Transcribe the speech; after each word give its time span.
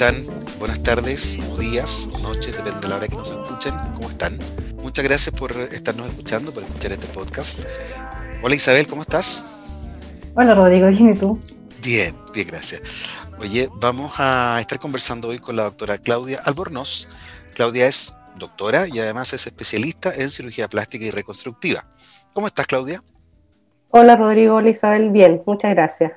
Hola, 0.00 0.12
¿cómo 0.12 0.22
están? 0.22 0.58
Buenas 0.58 0.82
tardes, 0.82 1.38
o 1.52 1.58
días, 1.58 2.08
o 2.10 2.18
noches, 2.20 2.56
depende 2.56 2.80
de 2.80 2.88
la 2.88 2.96
hora 2.96 3.06
que 3.06 3.16
nos 3.16 3.30
escuchen. 3.30 3.74
¿Cómo 3.94 4.08
están? 4.08 4.38
Muchas 4.76 5.04
gracias 5.04 5.34
por 5.34 5.52
estarnos 5.52 6.08
escuchando, 6.08 6.54
por 6.54 6.62
escuchar 6.62 6.92
este 6.92 7.06
podcast. 7.08 7.64
Hola 8.42 8.54
Isabel, 8.54 8.86
¿cómo 8.86 9.02
estás? 9.02 9.44
Hola 10.34 10.54
Rodrigo, 10.54 10.88
¿y 10.88 11.14
tú? 11.14 11.38
Bien, 11.82 12.16
bien, 12.32 12.46
gracias. 12.48 12.80
Oye, 13.40 13.68
vamos 13.74 14.14
a 14.16 14.56
estar 14.58 14.78
conversando 14.78 15.28
hoy 15.28 15.38
con 15.38 15.56
la 15.56 15.64
doctora 15.64 15.98
Claudia 15.98 16.40
Albornoz. 16.46 17.10
Claudia 17.54 17.86
es 17.86 18.16
doctora 18.38 18.88
y 18.88 19.00
además 19.00 19.34
es 19.34 19.46
especialista 19.46 20.14
en 20.14 20.30
cirugía 20.30 20.68
plástica 20.68 21.04
y 21.04 21.10
reconstructiva. 21.10 21.84
¿Cómo 22.32 22.46
estás, 22.46 22.66
Claudia? 22.66 23.02
Hola 23.90 24.16
Rodrigo, 24.16 24.54
hola 24.54 24.70
Isabel, 24.70 25.10
bien, 25.10 25.42
muchas 25.44 25.74
gracias. 25.74 26.12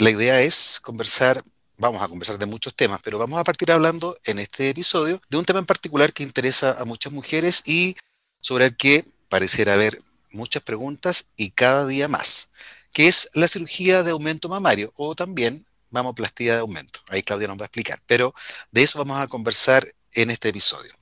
La 0.00 0.10
idea 0.10 0.42
es 0.42 0.80
conversar 0.82 1.40
vamos 1.78 2.02
a 2.02 2.08
conversar 2.08 2.38
de 2.38 2.46
muchos 2.46 2.74
temas, 2.74 3.00
pero 3.02 3.18
vamos 3.18 3.38
a 3.38 3.44
partir 3.44 3.70
hablando 3.70 4.16
en 4.24 4.38
este 4.38 4.70
episodio 4.70 5.20
de 5.28 5.36
un 5.36 5.44
tema 5.44 5.58
en 5.58 5.66
particular 5.66 6.12
que 6.12 6.22
interesa 6.22 6.76
a 6.78 6.84
muchas 6.84 7.12
mujeres 7.12 7.62
y 7.66 7.96
sobre 8.40 8.66
el 8.66 8.76
que 8.76 9.04
pareciera 9.28 9.74
haber 9.74 10.00
muchas 10.30 10.62
preguntas 10.62 11.28
y 11.36 11.50
cada 11.50 11.86
día 11.86 12.08
más, 12.08 12.50
que 12.92 13.08
es 13.08 13.30
la 13.34 13.48
cirugía 13.48 14.02
de 14.02 14.12
aumento 14.12 14.48
mamario 14.48 14.92
o 14.96 15.14
también 15.14 15.66
mamoplastía 15.90 16.54
de 16.54 16.60
aumento. 16.60 17.00
Ahí 17.08 17.22
Claudia 17.22 17.48
nos 17.48 17.58
va 17.58 17.62
a 17.62 17.66
explicar, 17.66 18.00
pero 18.06 18.34
de 18.70 18.82
eso 18.82 18.98
vamos 18.98 19.20
a 19.20 19.26
conversar 19.26 19.86
en 20.14 20.30
este 20.30 20.48
episodio. 20.48 20.92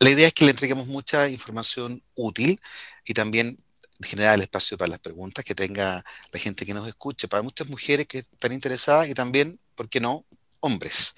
La 0.00 0.10
idea 0.10 0.26
es 0.26 0.34
que 0.34 0.44
le 0.44 0.50
entreguemos 0.50 0.86
mucha 0.86 1.28
información 1.28 2.02
útil 2.14 2.60
y 3.06 3.14
también 3.14 3.58
generar 4.00 4.34
el 4.34 4.42
espacio 4.42 4.76
para 4.76 4.90
las 4.90 4.98
preguntas 4.98 5.44
que 5.44 5.54
tenga 5.54 6.04
la 6.32 6.40
gente 6.40 6.66
que 6.66 6.74
nos 6.74 6.86
escuche, 6.88 7.28
para 7.28 7.42
muchas 7.42 7.68
mujeres 7.68 8.06
que 8.06 8.18
están 8.18 8.52
interesadas 8.52 9.08
y 9.08 9.14
también 9.14 9.58
¿por 9.74 9.88
qué 9.88 10.00
no? 10.00 10.24
Hombres. 10.60 11.14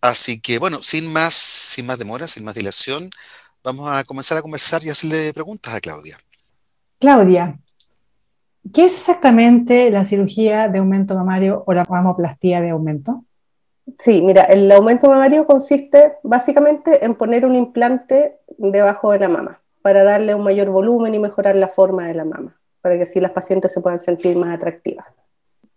Así 0.00 0.40
que 0.40 0.58
bueno, 0.58 0.82
sin 0.82 1.12
más, 1.12 1.34
sin 1.34 1.86
más 1.86 1.98
demora, 1.98 2.26
sin 2.26 2.44
más 2.44 2.54
dilación, 2.54 3.10
vamos 3.62 3.90
a 3.90 4.04
comenzar 4.04 4.38
a 4.38 4.42
conversar 4.42 4.84
y 4.84 4.90
hacerle 4.90 5.32
preguntas 5.32 5.74
a 5.74 5.80
Claudia. 5.80 6.16
Claudia, 6.98 7.58
¿qué 8.72 8.84
es 8.84 8.94
exactamente 8.98 9.90
la 9.90 10.04
cirugía 10.04 10.68
de 10.68 10.78
aumento 10.78 11.14
mamario 11.14 11.64
o 11.66 11.72
la 11.72 11.84
mamoplastía 11.88 12.60
de 12.60 12.70
aumento? 12.70 13.24
Sí, 13.98 14.22
mira, 14.22 14.42
el 14.44 14.70
aumento 14.72 15.08
mamario 15.08 15.46
consiste 15.46 16.14
básicamente 16.22 17.04
en 17.04 17.14
poner 17.14 17.44
un 17.44 17.54
implante 17.54 18.38
debajo 18.58 19.12
de 19.12 19.20
la 19.20 19.28
mama 19.28 19.60
para 19.82 20.02
darle 20.02 20.34
un 20.34 20.42
mayor 20.42 20.70
volumen 20.70 21.14
y 21.14 21.18
mejorar 21.20 21.54
la 21.54 21.68
forma 21.68 22.08
de 22.08 22.14
la 22.14 22.24
mama, 22.24 22.60
para 22.80 22.96
que 22.96 23.04
así 23.04 23.20
las 23.20 23.30
pacientes 23.30 23.72
se 23.72 23.80
puedan 23.80 24.00
sentir 24.00 24.36
más 24.36 24.54
atractivas. 24.54 25.06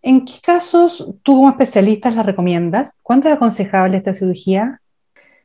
¿En 0.01 0.25
qué 0.25 0.33
casos 0.41 1.13
tú 1.23 1.35
como 1.35 1.49
especialista 1.49 2.09
la 2.11 2.23
recomiendas? 2.23 2.97
¿Cuánto 3.03 3.27
es 3.27 3.35
aconsejable 3.35 3.97
esta 3.97 4.13
cirugía? 4.13 4.81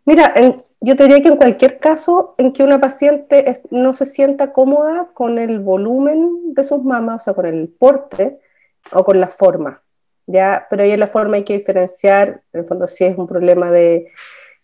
Mira, 0.05 0.35
yo 0.81 0.97
te 0.97 1.05
diría 1.05 1.23
que 1.23 1.29
en 1.29 1.37
cualquier 1.37 1.79
caso 1.79 2.35
en 2.39 2.53
que 2.53 2.63
una 2.63 2.81
paciente 2.81 3.63
no 3.71 3.95
se 3.95 4.07
sienta 4.07 4.53
cómoda 4.53 5.09
con 5.15 5.39
el 5.39 5.59
volumen 5.61 6.55
de 6.55 6.63
sus 6.63 6.85
mamas, 6.85 7.23
o 7.23 7.25
sea, 7.25 7.35
con 7.35 7.47
el 7.47 7.69
porte 7.69 8.39
o 8.93 9.03
con 9.03 9.19
la 9.19 9.29
forma, 9.29 9.83
¿ya? 10.27 10.67
Pero 10.69 10.83
ahí 10.83 10.93
en 10.93 11.01
la 11.01 11.07
forma 11.07 11.37
hay 11.37 11.45
que 11.45 11.57
diferenciar, 11.57 12.43
en 12.53 12.61
el 12.61 12.67
fondo 12.67 12.87
si 12.87 13.05
es 13.05 13.17
un 13.17 13.27
problema 13.27 13.71
de 13.71 14.09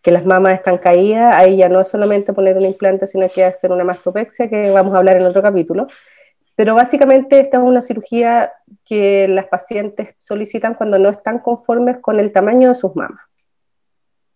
que 0.02 0.10
las 0.10 0.24
mamas 0.24 0.54
están 0.54 0.78
caídas, 0.78 1.34
ahí 1.34 1.56
ya 1.56 1.68
no 1.68 1.80
es 1.80 1.88
solamente 1.88 2.32
poner 2.32 2.56
un 2.56 2.64
implante, 2.64 3.06
sino 3.06 3.28
que 3.28 3.44
hacer 3.44 3.72
una 3.72 3.84
mastopexia, 3.84 4.48
que 4.48 4.70
vamos 4.70 4.94
a 4.94 4.98
hablar 4.98 5.16
en 5.16 5.24
otro 5.24 5.42
capítulo. 5.42 5.88
Pero 6.60 6.74
básicamente 6.74 7.40
esta 7.40 7.56
es 7.56 7.62
una 7.62 7.80
cirugía 7.80 8.52
que 8.84 9.26
las 9.28 9.46
pacientes 9.46 10.10
solicitan 10.18 10.74
cuando 10.74 10.98
no 10.98 11.08
están 11.08 11.38
conformes 11.38 12.00
con 12.02 12.20
el 12.20 12.32
tamaño 12.32 12.68
de 12.68 12.74
sus 12.74 12.94
mamas. 12.94 13.22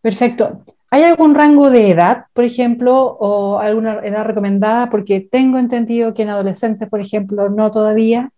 Perfecto. 0.01 0.63
¿Hay 0.91 1.03
algún 1.03 1.35
rango 1.35 1.69
de 1.69 1.91
edad, 1.91 2.25
por 2.33 2.45
ejemplo, 2.45 3.19
o 3.21 3.59
alguna 3.59 4.01
edad 4.03 4.25
recomendada? 4.25 4.89
Porque 4.89 5.21
tengo 5.21 5.59
entendido 5.59 6.15
que 6.15 6.23
en 6.23 6.31
adolescentes, 6.31 6.89
por 6.89 7.03
ejemplo, 7.03 7.51
no 7.51 7.71
todavía. 7.71 8.31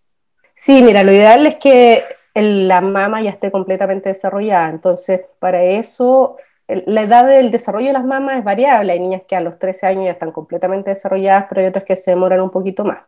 Sí, 0.52 0.82
mira, 0.82 1.04
lo 1.04 1.12
ideal 1.12 1.46
es 1.46 1.54
que 1.54 2.02
la 2.34 2.80
mama 2.80 3.22
ya 3.22 3.30
esté 3.30 3.52
completamente 3.52 4.08
desarrollada. 4.08 4.68
Entonces, 4.68 5.20
para 5.38 5.62
eso, 5.62 6.38
la 6.66 7.02
edad 7.02 7.24
del 7.24 7.52
desarrollo 7.52 7.86
de 7.86 7.92
las 7.92 8.04
mamas 8.04 8.38
es 8.38 8.42
variable. 8.42 8.94
Hay 8.94 8.98
niñas 8.98 9.22
que 9.28 9.36
a 9.36 9.40
los 9.40 9.60
13 9.60 9.86
años 9.86 10.06
ya 10.06 10.10
están 10.10 10.32
completamente 10.32 10.90
desarrolladas, 10.90 11.46
pero 11.48 11.60
hay 11.60 11.68
otras 11.68 11.84
que 11.84 11.94
se 11.94 12.10
demoran 12.10 12.40
un 12.40 12.50
poquito 12.50 12.84
más. 12.84 12.98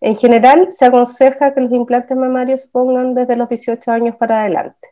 En 0.00 0.16
general, 0.16 0.68
se 0.70 0.84
aconseja 0.84 1.54
que 1.54 1.60
los 1.60 1.72
implantes 1.72 2.16
mamarios 2.16 2.62
se 2.62 2.68
pongan 2.68 3.14
desde 3.14 3.36
los 3.36 3.48
18 3.48 3.90
años 3.90 4.16
para 4.16 4.42
adelante. 4.42 4.88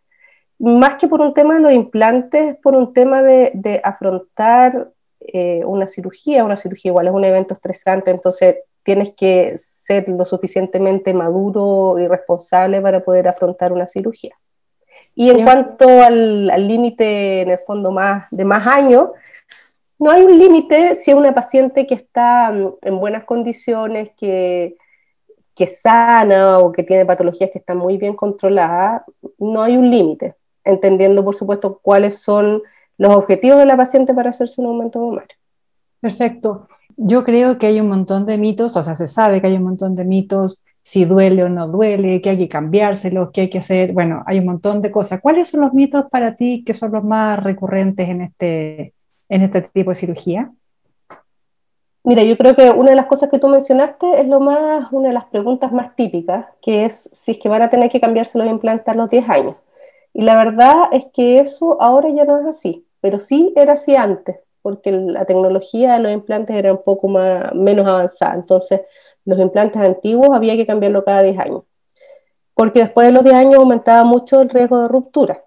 Más 0.59 0.97
que 0.97 1.09
por 1.09 1.21
un 1.21 1.35
tema 1.35 1.55
de 1.55 1.61
los 1.61 1.73
implantes, 1.73 2.57
por 2.63 2.75
un 2.75 2.93
tema 2.93 3.23
de, 3.23 3.81
afrontar 3.85 4.91
eh, 5.21 5.63
una 5.65 5.89
cirugía. 5.89 6.45
Una 6.45 6.57
cirugía 6.57 6.91
igual 6.91 7.09
es 7.09 7.13
un 7.13 7.25
evento 7.25 7.55
estresante, 7.55 8.11
entonces 8.11 8.57
tienes 8.83 9.11
que 9.15 9.55
ser 9.57 10.09
lo 10.09 10.25
suficientemente 10.25 11.13
maduro 11.15 11.99
y 11.99 12.07
responsable 12.07 12.81
para 12.81 13.03
poder 13.03 13.29
afrontar 13.29 13.73
una 13.73 13.87
cirugía. 13.87 14.35
Y 15.15 15.31
en 15.31 15.45
cuanto 15.45 15.89
al 15.89 16.69
límite, 16.69 17.43
en 17.43 17.51
el 17.51 17.59
fondo, 17.59 17.91
más, 17.91 18.27
de 18.31 18.45
más 18.45 18.67
años, 18.67 19.11
no 19.99 20.11
hay 20.11 20.23
un 20.23 20.39
límite 20.39 20.95
si 20.97 21.11
es 21.11 21.17
una 21.17 21.33
paciente 21.35 21.87
que 21.87 21.95
está 21.95 22.51
mm, 22.51 22.75
en 22.83 22.99
buenas 22.99 23.25
condiciones, 23.25 24.11
que, 24.17 24.77
que 25.55 25.67
sana 25.67 26.59
o 26.59 26.73
que 26.73 26.83
tiene 26.83 27.07
patologías 27.07 27.51
que 27.53 27.59
están 27.59 27.79
muy 27.79 27.97
bien 27.97 28.15
controladas, 28.15 29.03
no 29.39 29.63
hay 29.63 29.77
un 29.77 29.91
límite, 29.91 30.35
entendiendo 30.65 31.25
por 31.25 31.35
supuesto 31.35 31.79
cuáles 31.81 32.19
son 32.19 32.63
los 32.99 33.15
objetivos 33.15 33.59
de 33.59 33.67
la 33.67 33.77
paciente 33.77 34.15
para 34.15 34.31
hacerse 34.31 34.61
un 34.61 34.69
aumento 34.69 35.01
mamario. 35.01 35.37
Perfecto. 36.01 36.69
Yo 36.97 37.25
creo 37.25 37.59
que 37.59 37.67
hay 37.67 37.81
un 37.81 37.89
montón 37.89 38.27
de 38.27 38.39
mitos, 38.39 38.77
o 38.77 38.83
sea, 38.83 38.95
se 38.95 39.09
sabe 39.09 39.41
que 39.41 39.49
hay 39.49 39.57
un 39.57 39.65
montón 39.65 39.97
de 39.97 40.05
mitos, 40.05 40.65
si 40.83 41.05
duele 41.07 41.43
o 41.43 41.49
no 41.49 41.67
duele, 41.67 42.21
que 42.21 42.31
hay 42.31 42.39
que 42.39 42.49
cambiárselos, 42.49 43.31
que 43.33 43.43
hay 43.43 43.51
que 43.51 43.59
hacer, 43.59 43.93
bueno, 43.93 44.23
hay 44.27 44.39
un 44.39 44.45
montón 44.45 44.83
de 44.83 44.91
cosas. 44.91 45.21
¿Cuáles 45.21 45.49
son 45.49 45.63
los 45.63 45.73
mitos 45.73 46.05
para 46.11 46.37
ti 46.37 46.63
que 46.65 46.75
son 46.75 46.93
los 46.93 47.03
más 47.03 47.43
recurrentes 47.43 48.09
en 48.09 48.21
este, 48.21 48.95
en 49.29 49.43
este 49.43 49.63
tipo 49.63 49.91
de 49.91 49.97
cirugía? 49.97 50.53
Mira, 52.07 52.23
yo 52.23 52.37
creo 52.37 52.55
que 52.55 52.71
una 52.71 52.91
de 52.91 52.97
las 52.97 53.07
cosas 53.07 53.31
que 53.31 53.39
tú 53.39 53.49
mencionaste 53.49 54.21
es 54.21 54.29
lo 54.29 54.39
más, 54.39 54.93
una 54.93 55.09
de 55.09 55.15
las 55.15 55.25
preguntas 55.25 55.73
más 55.73 55.97
típicas, 55.97 56.47
que 56.61 56.85
es 56.85 57.09
si 57.15 57.33
es 57.33 57.39
que 57.39 57.49
van 57.49 57.63
a 57.63 57.71
tener 57.71 57.91
que 57.91 58.01
cambiarse 58.01 58.39
los 58.39 58.47
implantes 58.47 58.87
a 58.89 58.95
los 58.95 59.09
10 59.09 59.27
años. 59.29 59.57
Y 60.13 60.23
la 60.23 60.37
verdad 60.37 60.75
es 60.93 61.07
que 61.15 61.39
eso 61.41 61.81
ahora 61.81 62.11
ya 62.11 62.25
no 62.25 62.39
es 62.41 62.47
así, 62.47 62.87
pero 63.01 63.19
sí 63.19 63.55
era 63.57 63.73
así 63.75 63.97
antes, 63.97 64.37
porque 64.61 64.93
la 64.93 65.25
tecnología 65.25 65.95
de 65.95 66.01
los 66.01 66.13
implantes 66.13 66.55
era 66.57 66.73
un 66.73 66.83
poco 66.85 67.09
más, 67.09 67.55
menos 67.55 67.87
avanzada. 67.87 68.35
Entonces, 68.35 68.83
los 69.25 69.39
implantes 69.39 69.81
antiguos 69.81 70.29
había 70.35 70.57
que 70.57 70.67
cambiarlo 70.67 71.05
cada 71.05 71.23
10 71.23 71.39
años, 71.39 71.63
porque 72.55 72.81
después 72.81 73.07
de 73.07 73.13
los 73.13 73.25
10 73.25 73.37
años 73.37 73.55
aumentaba 73.57 74.05
mucho 74.05 74.43
el 74.43 74.51
riesgo 74.51 74.83
de 74.83 74.89
ruptura. 74.89 75.45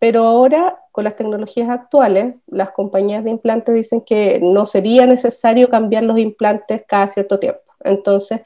Pero 0.00 0.24
ahora, 0.24 0.83
con 0.94 1.02
las 1.02 1.16
tecnologías 1.16 1.70
actuales, 1.70 2.36
las 2.46 2.70
compañías 2.70 3.24
de 3.24 3.30
implantes 3.30 3.74
dicen 3.74 4.02
que 4.02 4.38
no 4.40 4.64
sería 4.64 5.06
necesario 5.06 5.68
cambiar 5.68 6.04
los 6.04 6.20
implantes 6.20 6.84
cada 6.86 7.08
cierto 7.08 7.40
tiempo. 7.40 7.62
Entonces, 7.80 8.42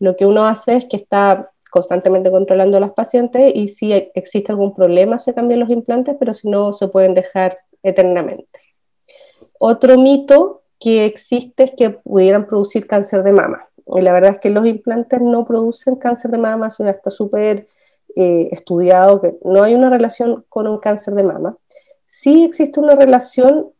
lo 0.00 0.16
que 0.16 0.26
uno 0.26 0.44
hace 0.44 0.74
es 0.74 0.86
que 0.86 0.96
está 0.96 1.52
constantemente 1.70 2.32
controlando 2.32 2.76
a 2.76 2.80
las 2.80 2.90
pacientes 2.90 3.52
y 3.54 3.68
si 3.68 3.92
existe 3.92 4.50
algún 4.50 4.74
problema 4.74 5.16
se 5.16 5.32
cambian 5.32 5.60
los 5.60 5.70
implantes, 5.70 6.16
pero 6.18 6.34
si 6.34 6.48
no, 6.48 6.72
se 6.72 6.88
pueden 6.88 7.14
dejar 7.14 7.60
eternamente. 7.84 8.58
Otro 9.60 9.96
mito 9.96 10.64
que 10.80 11.04
existe 11.04 11.62
es 11.62 11.70
que 11.70 11.90
pudieran 11.90 12.48
producir 12.48 12.88
cáncer 12.88 13.22
de 13.22 13.30
mama. 13.30 13.68
Y 13.86 14.00
la 14.00 14.12
verdad 14.12 14.32
es 14.32 14.38
que 14.40 14.50
los 14.50 14.66
implantes 14.66 15.20
no 15.20 15.44
producen 15.44 15.94
cáncer 15.94 16.32
de 16.32 16.38
mama, 16.38 16.66
eso 16.66 16.82
ya 16.82 16.90
está 16.90 17.10
súper 17.10 17.68
eh, 18.16 18.48
estudiado 18.50 19.20
que 19.20 19.36
no 19.44 19.62
hay 19.62 19.76
una 19.76 19.88
relación 19.88 20.44
con 20.48 20.66
un 20.66 20.78
cáncer 20.78 21.14
de 21.14 21.22
mama. 21.22 21.56
Sí 22.14 22.44
existe 22.44 22.78
una 22.78 22.94
relación 22.94 23.72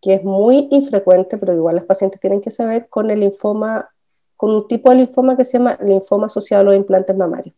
que 0.00 0.14
es 0.14 0.22
muy 0.22 0.68
infrecuente, 0.70 1.36
pero 1.36 1.52
igual 1.52 1.74
las 1.74 1.84
pacientes 1.84 2.20
tienen 2.20 2.40
que 2.40 2.52
saber, 2.52 2.88
con 2.88 3.10
el 3.10 3.18
linfoma, 3.18 3.90
con 4.36 4.52
un 4.52 4.68
tipo 4.68 4.90
de 4.90 4.98
linfoma 4.98 5.36
que 5.36 5.44
se 5.44 5.58
llama 5.58 5.76
linfoma 5.82 6.26
asociado 6.26 6.60
a 6.60 6.64
los 6.66 6.76
implantes 6.76 7.16
mamarios. 7.16 7.56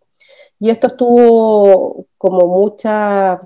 Y 0.59 0.71
esto 0.71 0.87
estuvo 0.87 2.07
como 2.17 2.47
mucha, 2.47 3.39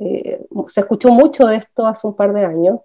eh, 0.00 0.44
se 0.66 0.80
escuchó 0.80 1.08
mucho 1.08 1.46
de 1.46 1.56
esto 1.56 1.86
hace 1.86 2.06
un 2.06 2.14
par 2.14 2.34
de 2.34 2.44
años, 2.44 2.80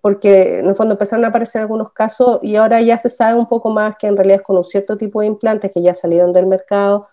porque 0.00 0.60
en 0.60 0.68
el 0.68 0.74
fondo 0.74 0.94
empezaron 0.94 1.26
a 1.26 1.28
aparecer 1.28 1.60
algunos 1.60 1.92
casos 1.92 2.38
y 2.40 2.56
ahora 2.56 2.80
ya 2.80 2.96
se 2.96 3.10
sabe 3.10 3.38
un 3.38 3.48
poco 3.48 3.68
más 3.68 3.96
que 3.98 4.06
en 4.06 4.16
realidad 4.16 4.40
con 4.40 4.56
un 4.56 4.64
cierto 4.64 4.96
tipo 4.96 5.20
de 5.20 5.26
implantes 5.26 5.72
que 5.72 5.82
ya 5.82 5.94
salieron 5.94 6.32
del 6.32 6.46
mercado 6.46 7.08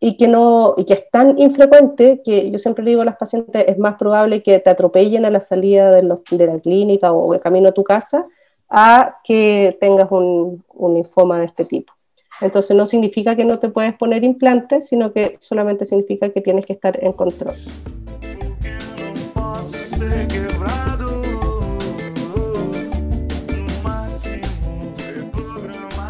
y 0.00 0.16
que, 0.16 0.28
no, 0.28 0.74
y 0.76 0.84
que 0.84 0.94
es 0.94 1.10
tan 1.10 1.38
infrecuente 1.38 2.22
que 2.24 2.50
yo 2.50 2.58
siempre 2.58 2.84
digo 2.84 3.02
a 3.02 3.04
las 3.04 3.16
pacientes, 3.16 3.64
es 3.66 3.78
más 3.78 3.96
probable 3.96 4.42
que 4.42 4.58
te 4.60 4.70
atropellen 4.70 5.24
a 5.24 5.30
la 5.30 5.40
salida 5.40 5.90
de, 5.90 6.02
de 6.30 6.46
la 6.46 6.58
clínica 6.60 7.12
o 7.12 7.32
de 7.32 7.40
camino 7.40 7.70
a 7.70 7.72
tu 7.72 7.82
casa 7.82 8.26
a 8.68 9.16
que 9.24 9.76
tengas 9.80 10.10
un, 10.10 10.62
un 10.74 10.94
linfoma 10.94 11.40
de 11.40 11.46
este 11.46 11.64
tipo. 11.64 11.92
Entonces 12.40 12.76
no 12.76 12.86
significa 12.86 13.34
que 13.34 13.44
no 13.44 13.58
te 13.58 13.68
puedes 13.68 13.94
poner 13.94 14.22
implantes, 14.22 14.86
sino 14.86 15.12
que 15.12 15.32
solamente 15.40 15.84
significa 15.86 16.28
que 16.28 16.40
tienes 16.40 16.66
que 16.66 16.74
estar 16.74 17.02
en 17.02 17.12
control. 17.12 17.54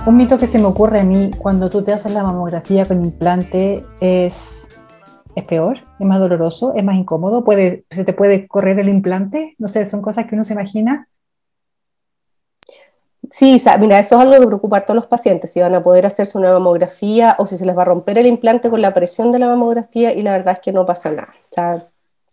Un 0.09 0.17
mito 0.17 0.39
que 0.39 0.47
se 0.47 0.59
me 0.59 0.65
ocurre 0.65 1.01
a 1.01 1.05
mí 1.05 1.33
cuando 1.37 1.69
tú 1.69 1.85
te 1.85 1.93
haces 1.93 2.13
la 2.13 2.23
mamografía 2.23 2.87
con 2.87 3.05
implante 3.05 3.85
es, 4.01 4.71
es 5.37 5.45
peor, 5.45 5.81
es 6.01 6.07
más 6.07 6.19
doloroso, 6.19 6.73
es 6.75 6.83
más 6.83 6.97
incómodo, 6.97 7.45
se 7.91 8.05
te 8.05 8.15
puede 8.15 8.49
correr 8.49 8.79
el 8.79 8.89
implante, 8.89 9.55
no 9.59 9.69
sé, 9.69 9.85
son 9.85 10.01
cosas 10.01 10.25
que 10.25 10.35
uno 10.35 10.47
se 10.47 10.55
imagina. 10.55 11.11
Sí, 13.31 13.63
mira, 13.79 13.99
eso 13.99 14.17
es 14.17 14.23
algo 14.23 14.41
que 14.41 14.47
preocupa 14.47 14.79
a 14.79 14.81
todos 14.81 14.97
los 14.97 15.07
pacientes, 15.07 15.53
si 15.53 15.61
van 15.61 15.75
a 15.75 15.85
poder 15.85 16.07
hacerse 16.07 16.39
una 16.39 16.55
mamografía 16.55 17.37
o 17.39 17.47
si 17.47 17.59
se 17.59 17.67
les 17.67 17.77
va 17.77 17.83
a 17.83 17.85
romper 17.85 18.17
el 18.17 18.25
implante 18.29 18.71
con 18.71 18.81
la 18.81 18.95
presión 18.95 19.31
de 19.31 19.41
la 19.41 19.47
mamografía 19.49 20.15
y 20.15 20.23
la 20.23 20.33
verdad 20.33 20.55
es 20.55 20.61
que 20.61 20.73
no 20.73 20.87
pasa 20.87 21.11
nada. 21.11 21.35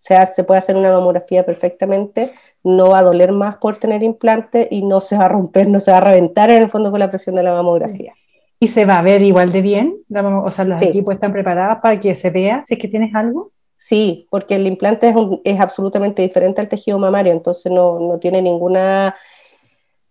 Se, 0.06 0.24
se 0.28 0.44
puede 0.44 0.60
hacer 0.60 0.76
una 0.76 0.92
mamografía 0.92 1.44
perfectamente, 1.44 2.34
no 2.64 2.90
va 2.90 3.00
a 3.00 3.04
doler 3.04 3.32
más 3.32 3.58
por 3.58 3.78
tener 3.78 4.04
implante 4.04 4.68
y 4.70 4.84
no 4.84 5.00
se 5.00 5.18
va 5.18 5.26
a 5.26 5.30
romper, 5.30 5.68
no 5.68 5.80
se 5.80 5.92
va 5.92 5.98
a 5.98 6.02
reventar 6.02 6.52
en 6.52 6.62
el 6.62 6.70
fondo 6.70 6.92
con 6.92 7.00
la 7.00 7.10
presión 7.10 7.36
de 7.36 7.42
la 7.42 7.54
mamografía. 7.54 8.14
¿Y 8.60 8.68
se 8.68 8.86
va 8.86 8.98
a 8.98 9.02
ver 9.02 9.24
igual 9.24 9.52
de 9.52 9.64
bien? 9.64 9.98
O 10.14 10.52
sea, 10.52 10.64
los 10.66 10.82
equipos 10.82 11.16
están 11.16 11.34
preparados 11.34 11.80
para 11.82 12.00
que 12.00 12.14
se 12.14 12.30
vea 12.30 12.64
si 12.64 12.76
es 12.76 12.80
que 12.80 12.88
tienes 12.88 13.16
algo. 13.16 13.52
Sí, 13.78 14.28
porque 14.30 14.56
el 14.56 14.68
implante 14.68 15.10
es, 15.10 15.16
es 15.44 15.60
absolutamente 15.60 16.22
diferente 16.22 16.62
al 16.62 16.70
tejido 16.70 17.00
mamario, 17.00 17.34
entonces 17.34 17.72
no, 17.72 18.00
no 18.00 18.20
tiene 18.20 18.42
ninguna 18.42 19.16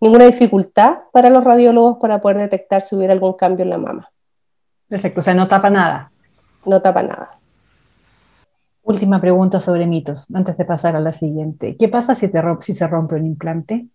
ninguna 0.01 0.25
dificultad 0.25 0.97
para 1.13 1.29
los 1.29 1.43
radiólogos 1.43 1.97
para 1.99 2.21
poder 2.21 2.37
detectar 2.37 2.81
si 2.81 2.95
hubiera 2.95 3.13
algún 3.13 3.33
cambio 3.33 3.63
en 3.63 3.69
la 3.69 3.77
mama. 3.77 4.11
Perfecto, 4.89 5.21
o 5.21 5.23
sea, 5.23 5.33
no 5.33 5.47
tapa 5.47 5.69
nada. 5.69 6.11
No 6.65 6.81
tapa 6.81 7.01
nada. 7.01 7.31
Última 8.85 9.19
pregunta 9.19 9.59
sobre 9.59 9.87
mitos, 9.87 10.27
antes 10.31 10.57
de 10.57 10.63
pasar 10.63 10.95
a 10.95 10.99
la 10.99 11.11
siguiente. 11.11 11.75
¿Qué 11.75 11.89
pasa 11.89 12.13
si, 12.13 12.27
te 12.27 12.39
si 12.61 12.75
se 12.75 12.85
rompe 12.85 13.15
un 13.15 13.25
implante? 13.25 13.87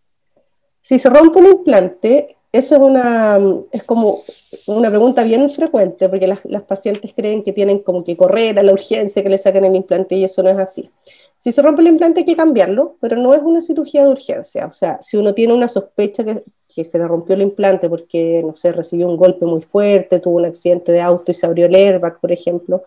Si 0.80 0.98
se 0.98 1.08
rompe 1.08 1.38
un 1.38 1.46
implante, 1.46 2.36
eso 2.50 2.74
es, 2.74 2.80
una, 2.80 3.38
es 3.70 3.84
como 3.84 4.18
una 4.66 4.88
pregunta 4.88 5.22
bien 5.22 5.48
frecuente, 5.50 6.08
porque 6.08 6.26
las, 6.26 6.44
las, 6.44 6.64
pacientes 6.64 7.12
creen 7.14 7.44
que 7.44 7.52
tienen 7.52 7.78
como 7.78 8.02
que 8.02 8.16
correr 8.16 8.58
a 8.58 8.64
la 8.64 8.72
urgencia 8.72 9.22
que 9.22 9.28
le 9.28 9.38
saquen 9.38 9.64
el 9.64 9.76
implante 9.76 10.16
y 10.16 10.24
eso 10.24 10.42
no 10.42 10.48
es 10.48 10.58
así. 10.58 10.90
Si 11.38 11.52
se 11.52 11.62
rompe 11.62 11.82
el 11.82 11.88
implante 11.88 12.20
hay 12.20 12.26
que 12.26 12.34
cambiarlo, 12.34 12.96
pero 13.00 13.16
no 13.16 13.32
es 13.32 13.42
una 13.42 13.60
cirugía 13.60 14.02
de 14.04 14.10
urgencia. 14.10 14.66
O 14.66 14.72
sea, 14.72 15.00
si 15.00 15.16
uno 15.16 15.34
tiene 15.34 15.54
una 15.54 15.68
sospecha 15.68 16.24
que, 16.24 16.42
que 16.74 16.84
se 16.84 16.98
le 16.98 17.06
rompió 17.06 17.36
el 17.36 17.42
implante 17.42 17.88
porque, 17.88 18.42
no 18.44 18.54
sé, 18.54 18.72
recibió 18.72 19.06
un 19.06 19.16
golpe 19.16 19.46
muy 19.46 19.60
fuerte, 19.60 20.18
tuvo 20.18 20.38
un 20.38 20.46
accidente 20.46 20.90
de 20.90 21.00
auto 21.00 21.30
y 21.30 21.34
se 21.34 21.46
abrió 21.46 21.66
el 21.66 21.76
airbag, 21.76 22.18
por 22.18 22.32
ejemplo, 22.32 22.82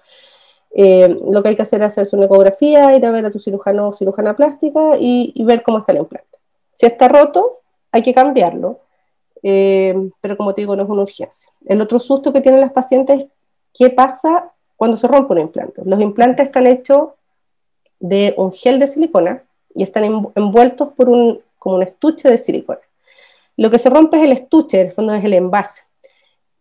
eh, 0.75 1.07
lo 1.31 1.41
que 1.43 1.49
hay 1.49 1.55
que 1.55 1.61
hacer 1.61 1.81
es 1.81 1.87
hacerse 1.87 2.15
una 2.15 2.25
ecografía, 2.25 2.95
ir 2.95 3.05
a 3.05 3.11
ver 3.11 3.25
a 3.25 3.31
tu 3.31 3.39
cirujano 3.39 3.89
o 3.89 3.93
cirujana 3.93 4.35
plástica 4.35 4.97
y, 4.99 5.33
ver 5.43 5.63
cómo 5.63 5.79
está 5.79 5.91
el 5.91 5.99
implante. 5.99 6.37
Si 6.73 6.85
está 6.85 7.07
roto, 7.07 7.59
hay 7.91 8.01
que 8.01 8.13
cambiarlo 8.13 8.79
eh, 9.43 9.93
pero 10.21 10.37
como 10.37 10.53
te 10.53 10.61
digo, 10.61 10.75
no 10.75 10.83
es 10.83 10.89
una 10.89 11.03
urgencia. 11.03 11.51
El 11.65 11.81
otro 11.81 11.99
susto 11.99 12.31
que 12.31 12.41
tienen 12.41 12.61
las 12.61 12.71
pacientes 12.71 13.23
es 13.23 13.27
qué 13.73 13.89
pasa 13.89 14.51
cuando 14.77 14.97
se 14.97 15.07
rompe 15.07 15.33
un 15.33 15.41
implante. 15.41 15.81
Los 15.85 15.99
implantes 15.99 16.47
están 16.47 16.65
hechos 16.65 17.09
de 17.99 18.33
un 18.37 18.53
gel 18.53 18.79
de 18.79 18.87
silicona 18.87 19.43
y 19.75 19.83
están 19.83 20.05
envueltos 20.35 20.89
por 20.93 21.09
un, 21.09 21.41
como 21.59 21.75
un 21.75 21.83
estuche 21.83 22.29
de 22.29 22.37
silicona. 22.37 22.79
Lo 23.57 23.69
que 23.69 23.79
se 23.79 23.89
rompe 23.89 24.17
es 24.17 24.23
el 24.23 24.31
estuche, 24.31 24.79
en 24.79 24.87
el 24.87 24.93
fondo 24.93 25.13
es 25.13 25.23
el 25.23 25.33
envase. 25.33 25.83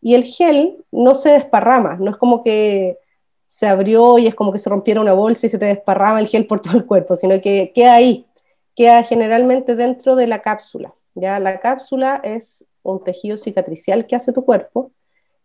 Y 0.01 0.15
el 0.15 0.25
gel 0.25 0.85
no 0.91 1.15
se 1.15 1.31
desparrama, 1.31 1.97
no 1.97 2.11
es 2.11 2.17
como 2.17 2.43
que 2.43 2.99
se 3.53 3.67
abrió 3.69 4.19
y 4.19 4.27
es 4.27 4.35
como 4.35 4.51
que 4.51 4.59
se 4.59 4.71
rompiera 4.71 5.03
una 5.03 5.13
bolsa 5.13 5.47
y 5.47 5.51
se 5.51 5.59
te 5.59 5.67
desparrama 5.67 6.21
el 6.21 6.27
gel 6.27 6.47
por 6.47 6.61
todo 6.61 6.75
el 6.75 6.87
cuerpo, 6.87 7.17
sino 7.17 7.39
que 7.43 7.71
queda 7.75 7.93
ahí, 7.93 8.25
queda 8.75 9.03
generalmente 9.03 9.77
dentro 9.77 10.17
de 10.17 10.27
la 10.27 10.39
cápsula. 10.39 10.95
Ya 11.15 11.39
la 11.39 11.61
cápsula 11.61 12.19
es 12.25 12.65
un 12.83 13.05
tejido 13.05 13.37
cicatricial 13.37 14.07
que 14.07 14.17
hace 14.17 14.33
tu 14.33 14.47
cuerpo, 14.47 14.91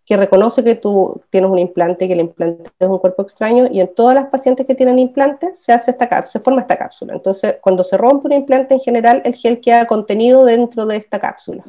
que 0.06 0.16
reconoce 0.16 0.64
que 0.64 0.76
tú 0.76 1.22
tienes 1.30 1.52
un 1.52 1.60
implante, 1.60 2.08
que 2.08 2.14
el 2.14 2.22
implante 2.22 2.70
es 2.80 2.88
un 2.88 2.98
cuerpo 2.98 3.24
extraño, 3.24 3.68
y 3.70 3.82
en 3.82 3.94
todas 3.94 4.16
las 4.16 4.28
pacientes 4.28 4.66
que 4.66 4.74
tienen 4.74 5.00
implantes 5.00 5.60
se, 5.60 5.74
hace 5.74 5.92
esta 5.92 6.28
se 6.28 6.40
forma 6.40 6.62
esta 6.62 6.78
cápsula. 6.78 7.14
Entonces, 7.14 7.58
cuando 7.60 7.84
se 7.84 7.98
rompe 7.98 8.28
un 8.28 8.34
implante, 8.34 8.74
en 8.74 8.80
general, 8.80 9.22
el 9.26 9.36
gel 9.36 9.60
queda 9.60 9.86
contenido 9.86 10.46
dentro 10.46 10.86
de 10.86 10.96
esta 10.96 11.20
cápsula. 11.20 11.66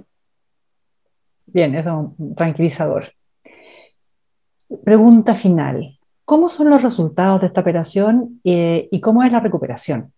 Bien, 1.46 1.74
eso 1.74 2.14
es 2.16 2.36
tranquilizador. 2.36 3.12
Pregunta 4.84 5.34
final. 5.34 5.97
¿Cómo 6.28 6.50
son 6.50 6.68
los 6.68 6.82
resultados 6.82 7.40
de 7.40 7.46
esta 7.46 7.62
operación 7.62 8.38
eh, 8.44 8.86
y 8.90 9.00
cómo 9.00 9.22
es 9.22 9.32
la 9.32 9.40
recuperación? 9.40 10.12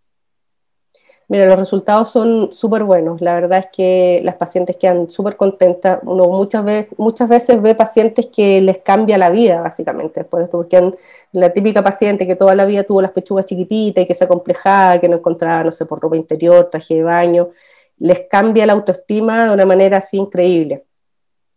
Mira, 1.29 1.47
los 1.47 1.57
resultados 1.57 2.11
son 2.11 2.53
súper 2.53 2.83
buenos. 2.83 3.21
La 3.21 3.35
verdad 3.35 3.61
es 3.61 3.69
que 3.73 4.21
las 4.25 4.35
pacientes 4.35 4.75
quedan 4.75 5.09
súper 5.09 5.37
contentas. 5.37 6.01
Uno 6.03 6.25
muchas 6.25 6.65
veces, 6.65 6.99
muchas 6.99 7.29
veces 7.29 7.63
ve 7.63 7.77
pacientes 7.77 8.27
que 8.27 8.61
les 8.61 8.79
cambia 8.79 9.19
la 9.19 9.31
vida, 9.31 9.61
básicamente, 9.61 10.23
después 10.23 10.41
de 10.41 10.45
esto, 10.47 10.59
porque 10.59 10.93
la 11.31 11.53
típica 11.53 11.85
paciente 11.85 12.27
que 12.27 12.35
toda 12.35 12.57
la 12.57 12.65
vida 12.65 12.83
tuvo 12.83 13.01
las 13.01 13.13
pechugas 13.13 13.47
chiquititas 13.47 14.03
y 14.03 14.07
que 14.09 14.15
se 14.15 14.25
acomplejaba, 14.25 14.99
que 14.99 15.09
no 15.09 15.19
encontraba, 15.19 15.63
no 15.63 15.71
sé, 15.71 15.87
por 15.87 16.01
ropa 16.01 16.17
interior, 16.17 16.71
traje 16.73 16.97
de 16.97 17.03
baño, 17.05 17.51
les 17.99 18.23
cambia 18.29 18.67
la 18.67 18.73
autoestima 18.73 19.45
de 19.45 19.55
una 19.55 19.65
manera 19.65 19.99
así 19.99 20.17
increíble 20.17 20.87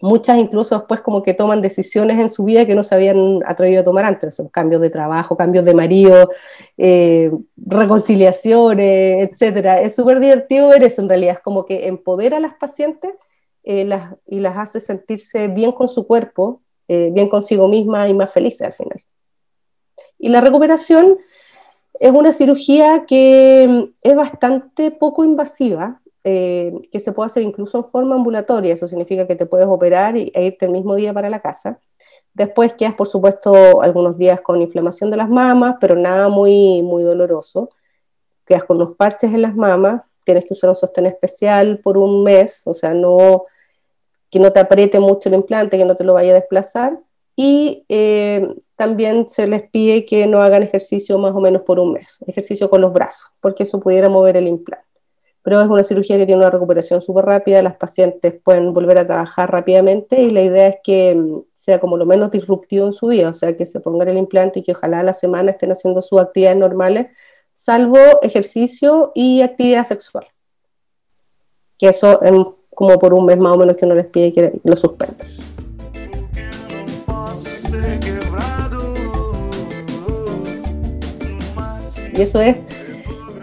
muchas 0.04 0.38
incluso 0.38 0.78
después 0.78 1.00
como 1.00 1.24
que 1.24 1.34
toman 1.34 1.62
decisiones 1.62 2.20
en 2.20 2.30
su 2.30 2.44
vida 2.44 2.66
que 2.66 2.76
no 2.76 2.84
se 2.84 2.94
habían 2.94 3.40
atrevido 3.46 3.80
a 3.80 3.84
tomar 3.86 4.04
antes, 4.04 4.44
cambios 4.52 4.82
de 4.82 4.90
trabajo, 4.90 5.38
cambios 5.38 5.64
de 5.64 5.74
marido, 5.74 6.30
eh, 6.78 7.32
reconciliaciones, 7.56 9.30
etcétera. 9.30 9.80
Es 9.80 9.96
súper 9.96 10.20
divertido 10.20 10.68
ver 10.68 10.84
eso 10.84 11.02
en 11.02 11.08
realidad, 11.08 11.36
es 11.36 11.40
como 11.40 11.66
que 11.66 11.88
empodera 11.88 12.36
a 12.36 12.42
las 12.42 12.54
pacientes 12.56 13.14
eh, 13.64 13.90
y 14.28 14.40
las 14.42 14.58
hace 14.58 14.82
sentirse 14.82 15.48
bien 15.48 15.72
con 15.72 15.88
su 15.88 16.06
cuerpo, 16.06 16.62
eh, 16.90 17.10
bien 17.14 17.30
consigo 17.30 17.70
misma 17.70 18.10
y 18.10 18.14
más 18.14 18.30
felices 18.30 18.68
al 18.68 18.74
final. 18.74 19.02
Y 20.20 20.28
la 20.28 20.42
recuperación 20.42 21.18
es 21.98 22.12
una 22.12 22.34
cirugía 22.34 23.06
que 23.08 23.66
mm, 23.70 23.94
es 24.02 24.16
bastante 24.16 24.92
poco 24.92 25.24
invasiva, 25.24 26.02
eh, 26.26 26.72
que 26.92 27.00
se 27.02 27.12
puede 27.12 27.28
hacer 27.28 27.44
incluso 27.44 27.80
en 27.80 27.84
forma 27.86 28.16
ambulatoria, 28.16 28.74
eso 28.74 28.88
significa 28.88 29.28
que 29.28 29.36
te 29.36 29.46
puedes 29.46 29.68
operar 29.68 30.16
e 30.16 30.32
irte 30.36 30.66
el 30.66 30.72
mismo 30.72 30.96
día 30.96 31.14
para 31.14 31.30
la 31.30 31.42
casa. 31.42 31.80
Después 32.34 32.74
quedas, 32.74 32.96
por 32.96 33.08
supuesto, 33.08 33.82
algunos 33.82 34.18
días 34.18 34.42
con 34.42 34.62
inflamación 34.62 35.12
de 35.12 35.18
las 35.18 35.30
mamas, 35.30 35.76
pero 35.82 35.96
nada 35.96 36.30
muy, 36.30 36.82
muy 36.82 37.04
doloroso. 37.04 37.70
Quedas 38.46 38.64
con 38.64 38.78
los 38.78 38.96
parches 38.96 39.34
en 39.34 39.42
las 39.42 39.56
mamas, 39.56 40.04
tienes 40.24 40.46
que 40.46 40.54
usar 40.54 40.70
un 40.70 40.76
sostén 40.76 41.06
especial 41.08 41.80
por 41.80 41.98
un 41.98 42.24
mes, 42.24 42.64
o 42.66 42.74
sea, 42.74 42.94
no, 42.94 43.46
que 44.30 44.40
no 44.40 44.52
te 44.52 44.60
apriete 44.62 45.00
mucho 45.00 45.30
el 45.30 45.36
implante, 45.36 45.78
que 45.78 45.86
no 45.86 45.96
te 45.96 46.04
lo 46.06 46.14
vaya 46.14 46.32
a 46.32 46.36
desplazar. 46.36 47.00
Y 47.36 47.86
eh, 47.90 48.48
también 48.76 49.28
se 49.28 49.48
les 49.48 49.70
pide 49.70 50.06
que 50.06 50.28
no 50.28 50.42
hagan 50.42 50.64
ejercicio 50.64 51.18
más 51.20 51.36
o 51.36 51.42
menos 51.42 51.64
por 51.64 51.80
un 51.80 51.94
mes, 51.94 52.24
ejercicio 52.28 52.70
con 52.70 52.82
los 52.82 52.94
brazos, 52.94 53.32
porque 53.42 53.64
eso 53.64 53.80
pudiera 53.80 54.08
mover 54.08 54.38
el 54.38 54.48
implante 54.48 54.93
pero 55.44 55.62
es 55.62 55.68
una 55.68 55.84
cirugía 55.84 56.18
que 56.18 56.26
tiene 56.26 56.42
una 56.42 56.50
recuperación 56.50 57.02
súper 57.02 57.26
rápida, 57.26 57.62
las 57.62 57.76
pacientes 57.76 58.34
pueden 58.42 58.74
volver 58.74 58.98
a 58.98 59.06
trabajar 59.06 59.52
rápidamente 59.52 60.22
y 60.22 60.30
la 60.30 60.42
idea 60.42 60.68
es 60.70 60.76
que 60.82 61.14
mm, 61.14 61.42
sea 61.54 61.80
como 61.80 61.98
lo 61.98 62.06
menos 62.06 62.32
disruptivo 62.32 62.88
en 62.88 62.94
su 62.94 63.08
vida, 63.08 63.30
o 63.30 63.34
sea, 63.34 63.56
que 63.56 63.66
se 63.66 63.82
pongan 63.82 64.08
el 64.08 64.18
implante 64.18 64.60
y 64.60 64.64
que 64.64 64.72
ojalá 64.72 65.02
a 65.02 65.04
la 65.04 65.14
semana 65.14 65.52
estén 65.52 65.72
haciendo 65.72 66.02
sus 66.02 66.22
actividades 66.22 66.58
normales, 66.58 67.08
salvo 67.52 67.98
ejercicio 68.22 69.12
y 69.14 69.42
actividad 69.42 69.86
sexual. 69.86 70.26
Que 71.78 71.90
eso 71.90 72.22
es 72.22 72.32
como 72.74 72.98
por 72.98 73.14
un 73.14 73.26
mes 73.26 73.38
más 73.38 73.54
o 73.54 73.58
menos 73.58 73.76
que 73.76 73.86
uno 73.86 73.96
les 73.96 74.08
pide 74.08 74.32
que 74.32 74.54
lo 74.64 74.76
suspendan. 74.78 75.28
Y 82.16 82.22
eso 82.22 82.40
es 82.40 82.56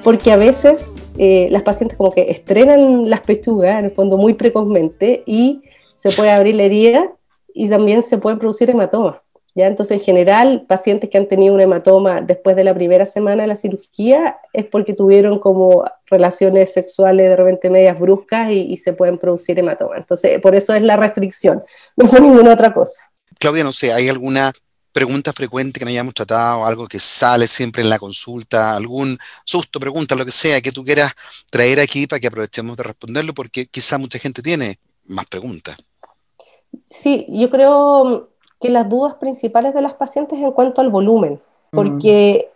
porque 0.03 0.33
a 0.33 0.37
veces 0.37 0.90
eh, 1.23 1.49
las 1.51 1.63
pacientes 1.65 1.99
como 1.99 2.13
que 2.13 2.31
estrenan 2.31 3.11
las 3.11 3.21
pechugas, 3.21 3.79
en 3.79 3.85
el 3.85 3.91
fondo 3.91 4.17
muy 4.17 4.33
precozmente, 4.33 5.23
y 5.27 5.61
se 5.77 6.11
puede 6.13 6.31
abrir 6.31 6.55
la 6.55 6.63
herida 6.63 7.13
y 7.53 7.69
también 7.69 8.03
se 8.03 8.17
pueden 8.17 8.39
producir 8.39 8.71
hematomas. 8.71 9.17
¿ya? 9.55 9.67
Entonces, 9.67 9.99
en 9.99 10.01
general, 10.03 10.65
pacientes 10.67 11.11
que 11.11 11.19
han 11.19 11.29
tenido 11.29 11.53
un 11.53 11.61
hematoma 11.61 12.23
después 12.23 12.57
de 12.57 12.65
la 12.65 12.73
primera 12.73 13.05
semana 13.05 13.43
de 13.43 13.49
la 13.49 13.57
cirugía 13.57 14.39
es 14.55 14.65
porque 14.65 14.95
tuvieron 14.95 15.41
como 15.41 15.85
relaciones 16.07 16.73
sexuales 16.73 17.29
de 17.29 17.37
repente 17.37 17.69
medias 17.69 18.01
bruscas 18.01 18.51
y, 18.51 18.63
y 18.73 18.79
se 18.79 18.95
pueden 18.95 19.19
producir 19.19 19.59
hematomas. 19.59 19.99
Entonces, 19.99 20.41
por 20.41 20.55
eso 20.55 20.73
es 20.73 20.81
la 20.81 20.97
restricción, 20.97 21.63
no 21.97 22.09
por 22.09 22.23
ninguna 22.23 22.55
otra 22.55 22.73
cosa. 22.73 23.13
Claudia, 23.39 23.63
no 23.63 23.73
sé, 23.73 23.93
¿hay 23.93 24.09
alguna 24.09 24.53
pregunta 24.93 25.33
frecuente 25.33 25.79
que 25.79 25.85
no 25.85 25.91
hayamos 25.91 26.15
tratado, 26.15 26.67
algo 26.67 26.87
que 26.87 26.99
sale 26.99 27.47
siempre 27.47 27.83
en 27.83 27.89
la 27.89 27.99
consulta, 27.99 28.77
algún 28.77 29.19
susto, 29.45 29.79
pregunta, 29.81 30.15
lo 30.15 30.25
que 30.25 30.31
sea 30.31 30.61
que 30.61 30.73
tú 30.73 30.85
quieras 30.85 31.13
traer 31.51 31.81
aquí 31.81 32.07
para 32.07 32.21
que 32.21 32.27
aprovechemos 32.27 32.77
de 32.77 32.83
responderlo, 32.83 33.35
porque 33.35 33.67
quizá 33.67 33.99
mucha 33.99 34.19
gente 34.19 34.43
tiene 34.43 34.79
más 35.09 35.27
preguntas. 35.27 35.77
Sí, 36.87 37.27
yo 37.29 37.51
creo 37.51 38.31
que 38.61 38.69
las 38.69 38.89
dudas 38.89 39.15
principales 39.15 39.75
de 39.75 39.83
las 39.83 39.95
pacientes 39.95 40.39
en 40.39 40.53
cuanto 40.53 40.81
al 40.81 40.91
volumen, 40.91 41.41
porque 41.71 42.51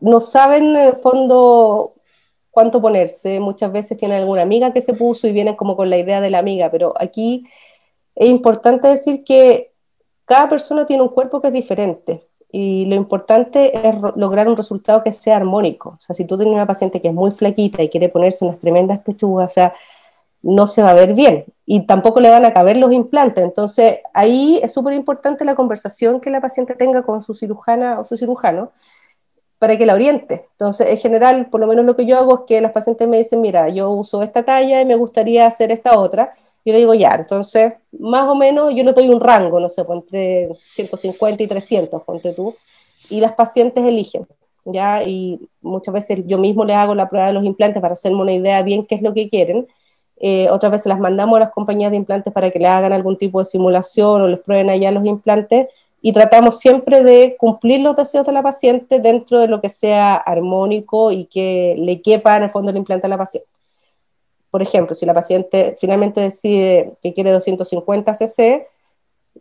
no 0.00 0.20
saben 0.20 0.76
en 0.76 0.76
el 0.76 0.96
fondo 0.96 1.94
cuánto 2.50 2.80
ponerse. 2.80 3.40
Muchas 3.40 3.72
veces 3.72 3.98
tienen 3.98 4.20
alguna 4.20 4.42
amiga 4.42 4.72
que 4.72 4.80
se 4.80 4.94
puso 4.94 5.26
y 5.26 5.32
vienen 5.32 5.56
como 5.56 5.76
con 5.76 5.90
la 5.90 5.98
idea 5.98 6.20
de 6.20 6.30
la 6.30 6.38
amiga, 6.38 6.70
pero 6.70 6.94
aquí 6.98 7.46
es 8.14 8.28
importante 8.28 8.88
decir 8.88 9.24
que 9.24 9.73
cada 10.24 10.48
persona 10.48 10.86
tiene 10.86 11.02
un 11.02 11.08
cuerpo 11.08 11.40
que 11.40 11.48
es 11.48 11.52
diferente 11.52 12.26
y 12.50 12.86
lo 12.86 12.94
importante 12.94 13.88
es 13.88 13.96
lograr 14.16 14.48
un 14.48 14.56
resultado 14.56 15.02
que 15.02 15.12
sea 15.12 15.36
armónico. 15.36 15.96
O 15.98 16.00
sea, 16.00 16.14
si 16.14 16.24
tú 16.24 16.36
tienes 16.36 16.54
una 16.54 16.66
paciente 16.66 17.00
que 17.02 17.08
es 17.08 17.14
muy 17.14 17.30
flaquita 17.32 17.82
y 17.82 17.88
quiere 17.88 18.08
ponerse 18.08 18.44
unas 18.44 18.60
tremendas 18.60 19.00
pechugas, 19.00 19.50
o 19.50 19.54
sea, 19.54 19.74
no 20.42 20.66
se 20.66 20.82
va 20.82 20.90
a 20.90 20.94
ver 20.94 21.14
bien 21.14 21.46
y 21.66 21.86
tampoco 21.86 22.20
le 22.20 22.30
van 22.30 22.44
a 22.44 22.52
caber 22.52 22.76
los 22.76 22.92
implantes. 22.92 23.42
Entonces, 23.42 23.98
ahí 24.12 24.60
es 24.62 24.72
súper 24.72 24.92
importante 24.94 25.44
la 25.44 25.54
conversación 25.54 26.20
que 26.20 26.30
la 26.30 26.40
paciente 26.40 26.74
tenga 26.74 27.02
con 27.02 27.22
su 27.22 27.34
cirujana 27.34 27.98
o 27.98 28.04
su 28.04 28.16
cirujano 28.16 28.70
para 29.58 29.78
que 29.78 29.86
la 29.86 29.94
oriente. 29.94 30.46
Entonces, 30.52 30.90
en 30.90 30.98
general, 30.98 31.46
por 31.46 31.60
lo 31.60 31.66
menos 31.66 31.84
lo 31.86 31.96
que 31.96 32.06
yo 32.06 32.18
hago 32.18 32.34
es 32.34 32.40
que 32.46 32.60
las 32.60 32.72
pacientes 32.72 33.08
me 33.08 33.18
dicen, 33.18 33.40
mira, 33.40 33.68
yo 33.70 33.90
uso 33.90 34.22
esta 34.22 34.44
talla 34.44 34.80
y 34.80 34.84
me 34.84 34.96
gustaría 34.96 35.46
hacer 35.46 35.72
esta 35.72 35.98
otra. 35.98 36.34
Yo 36.64 36.72
le 36.72 36.78
digo, 36.78 36.94
ya, 36.94 37.14
entonces, 37.14 37.74
más 37.98 38.26
o 38.28 38.34
menos 38.34 38.74
yo 38.74 38.84
le 38.84 38.92
doy 38.92 39.08
un 39.08 39.20
rango, 39.20 39.60
no 39.60 39.68
sé, 39.68 39.84
pues 39.84 39.98
entre 39.98 40.54
150 40.54 41.42
y 41.42 41.46
300, 41.46 42.02
ponte 42.02 42.32
tú, 42.32 42.54
y 43.10 43.20
las 43.20 43.34
pacientes 43.34 43.84
eligen, 43.84 44.26
¿ya? 44.64 45.02
Y 45.02 45.48
muchas 45.60 45.92
veces 45.92 46.22
yo 46.26 46.38
mismo 46.38 46.64
les 46.64 46.76
hago 46.76 46.94
la 46.94 47.08
prueba 47.08 47.26
de 47.26 47.34
los 47.34 47.44
implantes 47.44 47.82
para 47.82 47.94
hacerme 47.94 48.22
una 48.22 48.32
idea 48.32 48.62
bien 48.62 48.86
qué 48.86 48.94
es 48.94 49.02
lo 49.02 49.12
que 49.12 49.28
quieren. 49.28 49.66
Eh, 50.16 50.48
otras 50.50 50.72
veces 50.72 50.86
las 50.86 50.98
mandamos 50.98 51.36
a 51.36 51.40
las 51.40 51.52
compañías 51.52 51.90
de 51.90 51.98
implantes 51.98 52.32
para 52.32 52.50
que 52.50 52.58
le 52.58 52.68
hagan 52.68 52.92
algún 52.92 53.18
tipo 53.18 53.40
de 53.40 53.44
simulación 53.44 54.22
o 54.22 54.26
les 54.28 54.40
prueben 54.40 54.70
allá 54.70 54.90
los 54.90 55.04
implantes 55.04 55.68
y 56.00 56.12
tratamos 56.12 56.60
siempre 56.60 57.02
de 57.02 57.36
cumplir 57.38 57.80
los 57.80 57.96
deseos 57.96 58.26
de 58.26 58.32
la 58.32 58.42
paciente 58.42 59.00
dentro 59.00 59.40
de 59.40 59.48
lo 59.48 59.60
que 59.60 59.70
sea 59.70 60.16
armónico 60.16 61.10
y 61.10 61.24
que 61.24 61.74
le 61.78 62.00
quepa 62.00 62.36
en 62.36 62.44
el 62.44 62.50
fondo 62.50 62.70
el 62.70 62.76
implante 62.76 63.06
a 63.06 63.10
la 63.10 63.18
paciente. 63.18 63.48
Por 64.54 64.62
ejemplo, 64.62 64.94
si 64.94 65.04
la 65.04 65.14
paciente 65.14 65.74
finalmente 65.80 66.20
decide 66.20 66.92
que 67.02 67.12
quiere 67.12 67.32
250 67.32 68.14
cc, 68.14 68.68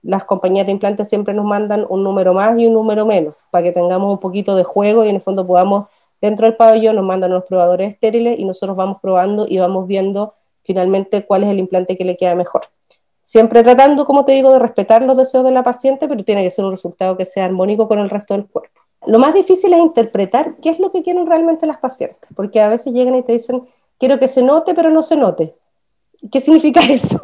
las 0.01 0.25
compañías 0.25 0.65
de 0.65 0.71
implantes 0.71 1.07
siempre 1.07 1.35
nos 1.35 1.45
mandan 1.45 1.85
un 1.87 2.03
número 2.03 2.33
más 2.33 2.57
y 2.57 2.65
un 2.65 2.73
número 2.73 3.05
menos, 3.05 3.35
para 3.51 3.61
que 3.61 3.71
tengamos 3.71 4.11
un 4.11 4.19
poquito 4.19 4.55
de 4.55 4.63
juego 4.63 5.05
y 5.05 5.09
en 5.09 5.17
el 5.17 5.21
fondo 5.21 5.45
podamos, 5.45 5.85
dentro 6.19 6.47
del 6.47 6.55
pabellón 6.55 6.95
nos 6.95 7.05
mandan 7.05 7.29
los 7.29 7.43
probadores 7.43 7.93
estériles 7.93 8.39
y 8.39 8.43
nosotros 8.43 8.75
vamos 8.75 8.97
probando 9.03 9.45
y 9.47 9.59
vamos 9.59 9.85
viendo 9.85 10.33
finalmente 10.63 11.23
cuál 11.27 11.43
es 11.43 11.51
el 11.51 11.59
implante 11.59 11.95
que 11.95 12.05
le 12.05 12.17
queda 12.17 12.33
mejor. 12.33 12.63
Siempre 13.21 13.61
tratando, 13.61 14.07
como 14.07 14.25
te 14.25 14.31
digo, 14.31 14.51
de 14.51 14.57
respetar 14.57 15.03
los 15.03 15.15
deseos 15.15 15.43
de 15.43 15.51
la 15.51 15.61
paciente, 15.61 16.07
pero 16.07 16.23
tiene 16.23 16.43
que 16.43 16.49
ser 16.49 16.65
un 16.65 16.71
resultado 16.71 17.15
que 17.17 17.25
sea 17.25 17.45
armónico 17.45 17.87
con 17.87 17.99
el 17.99 18.09
resto 18.09 18.33
del 18.33 18.47
cuerpo. 18.47 18.81
Lo 19.05 19.19
más 19.19 19.35
difícil 19.35 19.73
es 19.73 19.79
interpretar 19.79 20.55
qué 20.59 20.71
es 20.71 20.79
lo 20.79 20.91
que 20.91 21.03
quieren 21.03 21.27
realmente 21.27 21.67
las 21.67 21.77
pacientes, 21.77 22.27
porque 22.35 22.61
a 22.61 22.69
veces 22.69 22.93
llegan 22.93 23.13
y 23.13 23.21
te 23.21 23.33
dicen, 23.33 23.63
quiero 24.03 24.19
que 24.19 24.27
se 24.27 24.41
note, 24.41 24.73
pero 24.73 24.89
no 24.89 25.01
se 25.01 25.15
note. 25.15 25.55
¿Qué 26.29 26.41
significa 26.41 26.81
eso? 26.89 27.21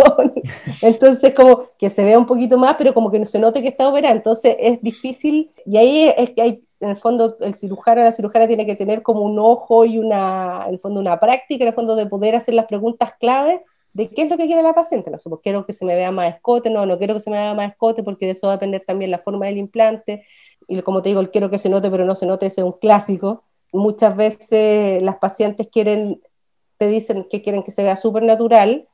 Entonces, 0.81 1.33
como 1.33 1.63
que 1.77 1.89
se 1.89 2.05
vea 2.05 2.17
un 2.17 2.25
poquito 2.25 2.57
más, 2.57 2.75
pero 2.77 2.93
como 2.93 3.11
que 3.11 3.19
no 3.19 3.25
se 3.25 3.37
note 3.37 3.61
que 3.61 3.67
está 3.67 3.89
operada. 3.89 4.15
Entonces, 4.15 4.55
es 4.57 4.81
difícil. 4.81 5.51
Y 5.65 5.75
ahí 5.75 6.13
es 6.15 6.29
que 6.29 6.41
hay, 6.41 6.61
en 6.79 6.89
el 6.91 6.95
fondo, 6.95 7.35
el 7.41 7.53
cirujano, 7.53 8.01
la 8.01 8.13
cirujana 8.13 8.47
tiene 8.47 8.65
que 8.65 8.77
tener 8.77 9.01
como 9.01 9.23
un 9.23 9.37
ojo 9.39 9.83
y 9.83 9.97
una, 9.97 10.63
en 10.67 10.75
el 10.75 10.79
fondo, 10.79 11.01
una 11.01 11.19
práctica, 11.19 11.65
en 11.65 11.67
el 11.67 11.73
fondo, 11.73 11.97
de 11.97 12.05
poder 12.05 12.37
hacer 12.37 12.53
las 12.53 12.67
preguntas 12.67 13.11
clave 13.19 13.61
de 13.93 14.07
qué 14.07 14.21
es 14.21 14.29
lo 14.29 14.37
que 14.37 14.45
quiere 14.45 14.63
la 14.63 14.73
paciente. 14.73 15.11
No 15.11 15.19
sé, 15.19 15.27
pues 15.29 15.41
quiero 15.43 15.65
que 15.65 15.73
se 15.73 15.83
me 15.83 15.95
vea 15.95 16.11
más 16.11 16.33
escote, 16.33 16.69
no, 16.69 16.85
no 16.85 16.97
quiero 16.97 17.13
que 17.13 17.19
se 17.19 17.29
me 17.29 17.37
vea 17.37 17.53
más 17.53 17.71
escote 17.71 18.03
porque 18.03 18.25
de 18.25 18.31
eso 18.31 18.47
va 18.47 18.53
a 18.53 18.55
depender 18.55 18.83
también 18.87 19.11
la 19.11 19.19
forma 19.19 19.47
del 19.47 19.57
implante. 19.57 20.23
Y 20.69 20.81
como 20.83 21.01
te 21.01 21.09
digo, 21.09 21.19
el 21.19 21.29
quiero 21.29 21.49
que 21.49 21.57
se 21.57 21.67
note, 21.67 21.91
pero 21.91 22.05
no 22.05 22.15
se 22.15 22.25
note, 22.25 22.45
ese 22.45 22.61
es 22.61 22.65
un 22.65 22.73
clásico. 22.73 23.43
Muchas 23.73 24.15
veces 24.15 25.01
las 25.03 25.17
pacientes 25.17 25.67
quieren, 25.67 26.21
te 26.79 26.87
dicen 26.87 27.27
que 27.29 27.41
quieren 27.43 27.61
que 27.61 27.71
se 27.71 27.83
vea 27.83 27.97
súper 27.97 28.23
natural 28.23 28.87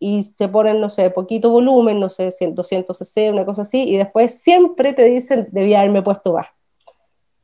y 0.00 0.22
se 0.22 0.48
ponen, 0.48 0.80
no 0.80 0.88
sé, 0.88 1.10
poquito 1.10 1.50
volumen, 1.50 2.00
no 2.00 2.08
sé, 2.08 2.30
200 2.40 2.98
cc, 2.98 3.30
una 3.30 3.44
cosa 3.44 3.62
así, 3.62 3.84
y 3.84 3.96
después 3.98 4.40
siempre 4.40 4.94
te 4.94 5.04
dicen, 5.04 5.48
debía 5.52 5.80
haberme 5.80 6.02
puesto 6.02 6.32
más. 6.32 6.46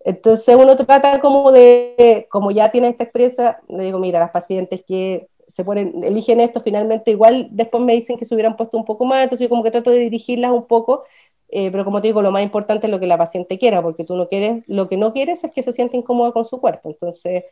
Entonces 0.01 0.57
uno 0.57 0.77
trata 0.77 1.21
como 1.21 1.53
de, 1.53 2.27
como 2.31 2.51
ya 2.51 2.71
tiene 2.71 2.89
esta 2.89 3.05
experiencia, 3.05 3.61
le 3.69 3.85
digo, 3.85 3.99
mira, 3.99 4.21
las 4.21 4.31
pacientes 4.31 4.83
que 4.87 5.29
se 5.47 5.65
ponen, 5.65 6.03
eligen 6.03 6.41
esto, 6.41 6.61
finalmente 6.61 7.11
igual 7.11 7.49
después 7.51 7.83
me 7.83 7.93
dicen 7.93 8.17
que 8.17 8.25
se 8.25 8.35
hubieran 8.35 8.57
puesto 8.57 8.79
un 8.79 8.87
poco 8.87 9.05
más, 9.05 9.23
entonces 9.23 9.45
yo 9.45 9.51
como 9.51 9.63
que 9.63 9.71
trato 9.71 9.91
de 9.91 9.99
dirigirlas 9.99 10.53
un 10.53 10.67
poco, 10.67 11.05
eh, 11.51 11.71
pero 11.71 11.85
como 11.85 12.01
te 12.01 12.09
digo, 12.09 12.23
lo 12.23 12.31
más 12.31 12.43
importante 12.43 12.87
es 12.87 12.91
lo 12.91 13.01
que 13.01 13.07
la 13.07 13.19
paciente 13.19 13.59
quiera, 13.59 13.83
porque 13.83 14.05
tú 14.05 14.17
no 14.17 14.29
quieres, 14.29 14.67
lo 14.67 14.89
que 14.89 14.97
no 14.97 15.13
quieres 15.13 15.45
es 15.45 15.53
que 15.53 15.63
se 15.63 15.73
sienta 15.73 15.97
incómoda 15.97 16.33
con 16.33 16.47
su 16.47 16.61
cuerpo, 16.61 16.89
entonces 16.89 17.45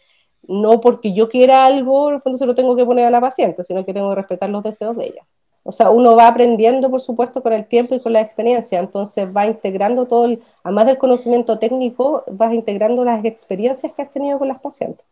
no 0.48 0.80
porque 0.80 1.12
yo 1.12 1.28
quiera 1.28 1.66
algo, 1.66 2.08
en 2.08 2.16
el 2.16 2.22
fondo 2.22 2.38
se 2.38 2.46
lo 2.46 2.54
tengo 2.54 2.76
que 2.76 2.84
poner 2.84 3.06
a 3.06 3.10
la 3.10 3.20
paciente, 3.20 3.64
sino 3.64 3.84
que 3.84 3.94
tengo 3.94 4.10
que 4.10 4.16
respetar 4.16 4.50
los 4.50 4.62
deseos 4.62 4.96
de 4.96 5.06
ella. 5.06 5.22
O 5.64 5.70
sea, 5.70 5.90
uno 5.90 6.16
va 6.16 6.26
aprendiendo, 6.26 6.90
por 6.90 7.00
supuesto, 7.00 7.42
con 7.42 7.52
el 7.52 7.66
tiempo 7.66 7.94
y 7.94 8.00
con 8.00 8.12
la 8.12 8.20
experiencia, 8.20 8.80
entonces 8.80 9.28
va 9.34 9.46
integrando 9.46 10.06
todo, 10.06 10.24
el, 10.24 10.42
además 10.64 10.86
del 10.86 10.98
conocimiento 10.98 11.58
técnico, 11.58 12.24
vas 12.32 12.52
integrando 12.52 13.04
las 13.04 13.24
experiencias 13.24 13.92
que 13.92 14.02
has 14.02 14.12
tenido 14.12 14.38
con 14.38 14.48
las 14.48 14.60
pacientes. 14.60 15.06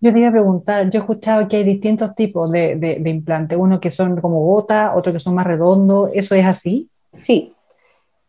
Yo 0.00 0.12
te 0.12 0.18
iba 0.18 0.28
a 0.28 0.32
preguntar, 0.32 0.90
yo 0.90 0.98
he 0.98 1.02
escuchado 1.02 1.46
que 1.46 1.58
hay 1.58 1.64
distintos 1.64 2.16
tipos 2.16 2.50
de, 2.50 2.74
de, 2.74 3.08
implantes, 3.10 3.56
uno 3.56 3.78
que 3.78 3.92
son 3.92 4.20
como 4.20 4.40
gota, 4.40 4.96
otro 4.96 5.12
que 5.12 5.20
son 5.20 5.36
más 5.36 5.46
redondos, 5.46 6.10
¿eso 6.12 6.34
es 6.34 6.44
así? 6.44 6.90
Sí, 7.20 7.54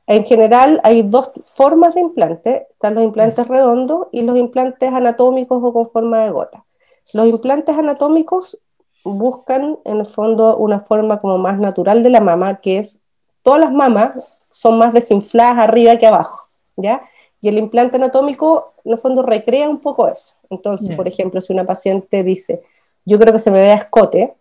en 0.07 0.25
general 0.25 0.81
hay 0.83 1.01
dos 1.01 1.31
formas 1.45 1.95
de 1.95 2.01
implantes, 2.01 2.63
están 2.69 2.95
los 2.95 3.03
implantes 3.03 3.47
redondos 3.47 4.07
y 4.11 4.21
los 4.21 4.37
implantes 4.37 4.91
anatómicos 4.91 5.63
o 5.63 5.73
con 5.73 5.89
forma 5.89 6.25
de 6.25 6.31
gota. 6.31 6.65
Los 7.13 7.27
implantes 7.27 7.77
anatómicos 7.77 8.59
buscan 9.03 9.79
en 9.85 9.99
el 9.99 10.05
fondo 10.05 10.57
una 10.57 10.79
forma 10.79 11.19
como 11.19 11.37
más 11.37 11.59
natural 11.59 12.03
de 12.03 12.09
la 12.09 12.21
mama, 12.21 12.59
que 12.59 12.79
es, 12.79 12.99
todas 13.41 13.59
las 13.59 13.71
mamas 13.71 14.11
son 14.49 14.77
más 14.77 14.93
desinfladas 14.93 15.57
arriba 15.57 15.97
que 15.97 16.07
abajo, 16.07 16.47
¿ya? 16.75 17.01
Y 17.41 17.49
el 17.49 17.57
implante 17.57 17.97
anatómico, 17.97 18.73
en 18.85 18.93
el 18.93 18.97
fondo, 18.97 19.21
recrea 19.21 19.69
un 19.69 19.79
poco 19.79 20.07
eso. 20.07 20.35
Entonces, 20.49 20.95
por 20.95 21.07
ejemplo, 21.07 21.41
si 21.41 21.51
una 21.51 21.65
paciente 21.65 22.23
dice, 22.23 22.61
yo 23.03 23.19
creo 23.19 23.33
que 23.33 23.39
se 23.39 23.51
me 23.51 23.61
vea 23.61 23.75
escote, 23.75 24.33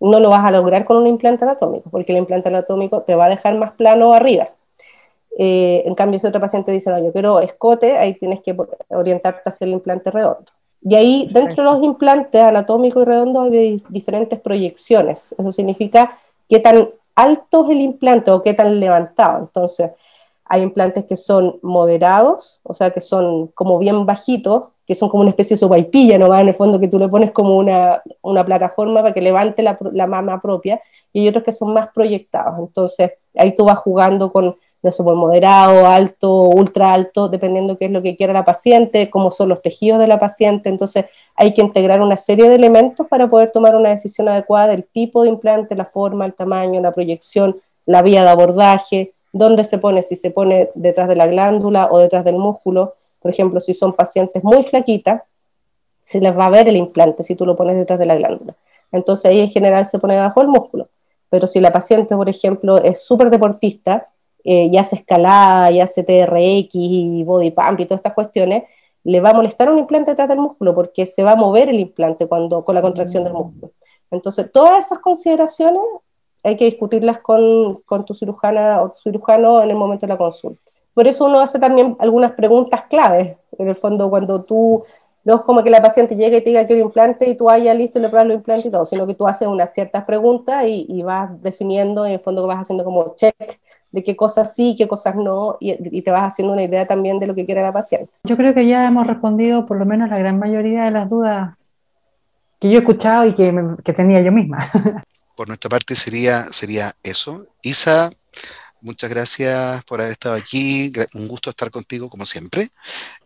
no 0.00 0.20
lo 0.20 0.28
vas 0.28 0.44
a 0.44 0.50
lograr 0.50 0.84
con 0.84 0.98
un 0.98 1.06
implante 1.06 1.44
anatómico, 1.44 1.88
porque 1.88 2.12
el 2.12 2.18
implante 2.18 2.48
anatómico 2.48 3.02
te 3.02 3.14
va 3.14 3.26
a 3.26 3.28
dejar 3.30 3.56
más 3.56 3.72
plano 3.74 4.12
arriba. 4.12 4.50
Eh, 5.38 5.82
en 5.86 5.94
cambio, 5.94 6.18
si 6.18 6.26
otra 6.26 6.40
paciente 6.40 6.72
dice, 6.72 6.90
no, 6.90 6.98
yo 6.98 7.12
quiero 7.12 7.40
escote, 7.40 7.96
ahí 7.96 8.14
tienes 8.14 8.40
que 8.42 8.56
orientarte 8.88 9.42
hacia 9.48 9.64
el 9.64 9.72
implante 9.72 10.10
redondo. 10.10 10.52
Y 10.82 10.94
ahí, 10.94 11.28
dentro 11.32 11.62
de 11.62 11.70
los 11.70 11.82
implantes 11.82 12.42
anatómicos 12.42 13.02
y 13.02 13.04
redondos, 13.04 13.50
hay 13.52 13.82
diferentes 13.88 14.40
proyecciones. 14.40 15.34
Eso 15.38 15.52
significa 15.52 16.18
qué 16.48 16.58
tan 16.58 16.88
alto 17.14 17.64
es 17.64 17.70
el 17.70 17.80
implante 17.80 18.30
o 18.30 18.42
qué 18.42 18.52
tan 18.52 18.80
levantado. 18.80 19.38
Entonces, 19.38 19.90
hay 20.44 20.62
implantes 20.62 21.04
que 21.04 21.16
son 21.16 21.58
moderados, 21.62 22.60
o 22.64 22.74
sea, 22.74 22.90
que 22.90 23.00
son 23.00 23.46
como 23.48 23.78
bien 23.78 24.04
bajitos, 24.04 24.64
que 24.86 24.94
son 24.94 25.08
como 25.08 25.22
una 25.22 25.30
especie 25.30 25.54
de 25.54 25.60
sopaipilla 25.60 26.18
nomás, 26.18 26.42
en 26.42 26.48
el 26.48 26.54
fondo 26.54 26.80
que 26.80 26.88
tú 26.88 26.98
le 26.98 27.08
pones 27.08 27.30
como 27.30 27.56
una, 27.56 28.02
una 28.20 28.44
plataforma 28.44 29.00
para 29.00 29.14
que 29.14 29.20
levante 29.20 29.62
la, 29.62 29.78
la, 29.92 30.06
mama 30.06 30.42
propia, 30.42 30.80
y 31.12 31.20
hay 31.20 31.28
otros 31.28 31.44
que 31.44 31.52
son 31.52 31.72
más 31.72 31.88
proyectados. 31.94 32.58
Entonces, 32.58 33.12
ahí 33.36 33.54
tú 33.54 33.64
vas 33.64 33.78
jugando 33.78 34.32
con 34.32 34.56
eso 34.82 35.04
por 35.04 35.14
moderado, 35.14 35.86
alto, 35.86 36.40
ultra 36.40 36.92
alto, 36.92 37.28
dependiendo 37.28 37.76
qué 37.76 37.84
es 37.84 37.90
lo 37.90 38.02
que 38.02 38.16
quiera 38.16 38.32
la 38.32 38.44
paciente, 38.44 39.10
cómo 39.10 39.30
son 39.30 39.48
los 39.48 39.62
tejidos 39.62 40.00
de 40.00 40.08
la 40.08 40.18
paciente. 40.18 40.68
Entonces, 40.68 41.06
hay 41.36 41.54
que 41.54 41.62
integrar 41.62 42.00
una 42.00 42.16
serie 42.16 42.48
de 42.48 42.56
elementos 42.56 43.06
para 43.06 43.30
poder 43.30 43.52
tomar 43.52 43.76
una 43.76 43.90
decisión 43.90 44.28
adecuada 44.28 44.68
del 44.68 44.84
tipo 44.84 45.22
de 45.22 45.28
implante, 45.28 45.76
la 45.76 45.84
forma, 45.84 46.26
el 46.26 46.34
tamaño, 46.34 46.80
la 46.80 46.92
proyección, 46.92 47.60
la 47.86 48.02
vía 48.02 48.24
de 48.24 48.30
abordaje, 48.30 49.12
dónde 49.32 49.64
se 49.64 49.78
pone, 49.78 50.02
si 50.02 50.16
se 50.16 50.30
pone 50.30 50.70
detrás 50.74 51.08
de 51.08 51.16
la 51.16 51.26
glándula 51.26 51.88
o 51.90 51.98
detrás 51.98 52.24
del 52.24 52.36
músculo. 52.36 52.94
Por 53.20 53.30
ejemplo, 53.30 53.60
si 53.60 53.74
son 53.74 53.92
pacientes 53.92 54.42
muy 54.42 54.62
flaquitas, 54.64 55.22
se 56.00 56.20
les 56.20 56.36
va 56.36 56.46
a 56.46 56.50
ver 56.50 56.68
el 56.68 56.76
implante 56.76 57.22
si 57.22 57.36
tú 57.36 57.46
lo 57.46 57.56
pones 57.56 57.76
detrás 57.76 57.98
de 57.98 58.06
la 58.06 58.16
glándula. 58.16 58.54
Entonces 58.90 59.26
ahí 59.26 59.40
en 59.40 59.48
general 59.48 59.86
se 59.86 59.98
pone 59.98 60.16
bajo 60.16 60.42
el 60.42 60.48
músculo. 60.48 60.88
Pero 61.30 61.46
si 61.46 61.60
la 61.60 61.72
paciente, 61.72 62.14
por 62.14 62.28
ejemplo, 62.28 62.82
es 62.82 63.02
súper 63.02 63.30
deportista, 63.30 64.08
eh, 64.44 64.70
ya 64.70 64.80
hace 64.80 64.96
escalada, 64.96 65.70
ya 65.70 65.84
hace 65.84 66.02
TRX 66.02 66.74
y 66.74 67.22
body 67.24 67.50
pump 67.50 67.80
y 67.80 67.84
todas 67.84 68.00
estas 68.00 68.14
cuestiones, 68.14 68.64
le 69.04 69.20
va 69.20 69.30
a 69.30 69.34
molestar 69.34 69.70
un 69.70 69.78
implante 69.78 70.12
detrás 70.12 70.28
del 70.28 70.38
músculo 70.38 70.74
porque 70.74 71.06
se 71.06 71.22
va 71.22 71.32
a 71.32 71.36
mover 71.36 71.68
el 71.68 71.80
implante 71.80 72.26
cuando, 72.26 72.64
con 72.64 72.74
la 72.74 72.82
contracción 72.82 73.24
del 73.24 73.32
músculo. 73.32 73.72
Entonces, 74.10 74.50
todas 74.52 74.86
esas 74.86 74.98
consideraciones 74.98 75.82
hay 76.44 76.56
que 76.56 76.64
discutirlas 76.66 77.18
con, 77.20 77.80
con 77.86 78.04
tu 78.04 78.14
cirujana 78.14 78.82
o 78.82 78.90
tu 78.90 78.98
cirujano 78.98 79.62
en 79.62 79.70
el 79.70 79.76
momento 79.76 80.06
de 80.06 80.12
la 80.12 80.18
consulta. 80.18 80.60
Por 80.94 81.06
eso 81.06 81.24
uno 81.24 81.40
hace 81.40 81.58
también 81.58 81.96
algunas 81.98 82.32
preguntas 82.32 82.82
claves. 82.84 83.36
En 83.58 83.68
el 83.68 83.76
fondo, 83.76 84.10
cuando 84.10 84.42
tú, 84.42 84.84
no 85.24 85.36
es 85.36 85.40
como 85.42 85.62
que 85.62 85.70
la 85.70 85.80
paciente 85.80 86.16
llegue 86.16 86.38
y 86.38 86.40
te 86.40 86.50
diga 86.50 86.66
quiero 86.66 86.82
implante 86.82 87.28
y 87.28 87.36
tú 87.36 87.44
vayas 87.44 87.76
listo 87.76 87.98
y 87.98 88.02
le 88.02 88.08
pruebas 88.08 88.28
los 88.28 88.36
implantes 88.36 88.66
y 88.66 88.70
todo, 88.70 88.84
sino 88.84 89.06
que 89.06 89.14
tú 89.14 89.26
haces 89.26 89.48
unas 89.48 89.72
ciertas 89.72 90.04
preguntas 90.04 90.64
y, 90.66 90.86
y, 90.88 91.02
vas 91.02 91.40
definiendo, 91.42 92.04
en 92.04 92.12
el 92.12 92.20
fondo 92.20 92.46
vas 92.46 92.58
haciendo 92.58 92.84
como 92.84 93.14
check 93.14 93.60
de 93.92 94.02
qué 94.02 94.16
cosas 94.16 94.54
sí, 94.54 94.74
qué 94.76 94.88
cosas 94.88 95.14
no, 95.14 95.56
y, 95.60 95.76
y, 95.96 96.02
te 96.02 96.10
vas 96.10 96.22
haciendo 96.22 96.54
una 96.54 96.62
idea 96.62 96.86
también 96.86 97.18
de 97.18 97.26
lo 97.26 97.34
que 97.34 97.46
quiere 97.46 97.62
la 97.62 97.72
paciente. 97.72 98.10
Yo 98.24 98.36
creo 98.36 98.54
que 98.54 98.66
ya 98.66 98.86
hemos 98.86 99.06
respondido 99.06 99.66
por 99.66 99.78
lo 99.78 99.84
menos 99.84 100.08
la 100.08 100.18
gran 100.18 100.38
mayoría 100.38 100.84
de 100.84 100.90
las 100.90 101.08
dudas 101.08 101.54
que 102.58 102.70
yo 102.70 102.76
he 102.76 102.78
escuchado 102.78 103.26
y 103.26 103.34
que, 103.34 103.52
que 103.84 103.92
tenía 103.92 104.20
yo 104.22 104.32
misma. 104.32 104.70
Por 105.36 105.48
nuestra 105.48 105.68
parte 105.68 105.96
sería, 105.96 106.44
sería 106.52 106.94
eso. 107.02 107.46
Isa, 107.62 108.10
muchas 108.80 109.10
gracias 109.10 109.82
por 109.84 110.00
haber 110.00 110.12
estado 110.12 110.34
aquí. 110.34 110.92
Un 111.14 111.26
gusto 111.26 111.50
estar 111.50 111.70
contigo, 111.70 112.10
como 112.10 112.26
siempre. 112.26 112.68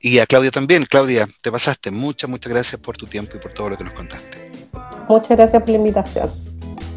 Y 0.00 0.20
a 0.20 0.26
Claudia 0.26 0.50
también. 0.50 0.86
Claudia, 0.86 1.26
te 1.42 1.50
pasaste. 1.50 1.90
Muchas, 1.90 2.30
muchas 2.30 2.52
gracias 2.52 2.80
por 2.80 2.96
tu 2.96 3.06
tiempo 3.06 3.36
y 3.36 3.40
por 3.40 3.52
todo 3.52 3.70
lo 3.70 3.76
que 3.76 3.84
nos 3.84 3.92
contaste. 3.92 4.70
Muchas 5.08 5.36
gracias 5.36 5.60
por 5.60 5.70
la 5.70 5.76
invitación. 5.76 6.30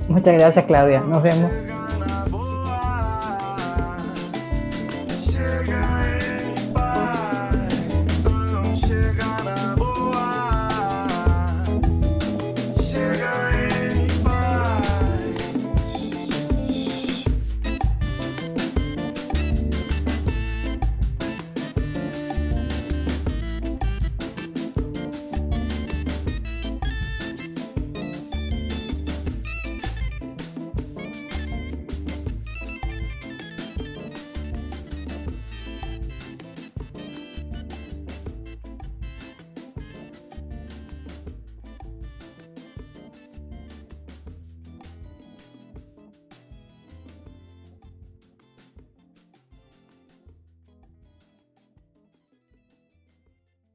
Muchas 0.08 0.34
gracias, 0.36 0.66
Claudia. 0.66 1.02
Nos 1.02 1.22
vemos. 1.24 1.79